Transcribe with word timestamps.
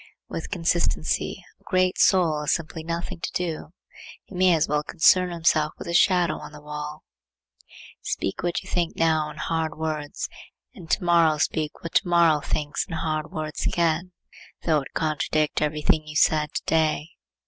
With 0.27 0.49
consistency 0.49 1.43
a 1.59 1.63
great 1.63 1.99
soul 1.99 2.41
has 2.41 2.53
simply 2.55 2.83
nothing 2.83 3.19
to 3.19 3.31
do. 3.33 3.67
He 4.25 4.33
may 4.33 4.55
as 4.55 4.67
well 4.67 4.81
concern 4.81 5.29
himself 5.29 5.73
with 5.77 5.85
his 5.85 5.95
shadow 5.97 6.39
on 6.39 6.53
the 6.53 6.59
wall. 6.59 7.03
Speak 8.01 8.41
what 8.41 8.63
you 8.63 8.67
think 8.67 8.95
now 8.95 9.29
in 9.29 9.37
hard 9.37 9.77
words 9.77 10.27
and 10.73 10.89
to 10.89 11.03
morrow 11.03 11.37
speak 11.37 11.83
what 11.83 11.93
to 11.93 12.07
morrow 12.07 12.39
thinks 12.39 12.83
in 12.87 12.93
hard 12.95 13.31
words 13.31 13.67
again, 13.67 14.11
though 14.63 14.81
it 14.81 14.91
contradict 14.95 15.61
every 15.61 15.83
thing 15.83 16.07
you 16.07 16.15
said 16.15 16.51
to 16.55 16.63
day. 16.65 17.09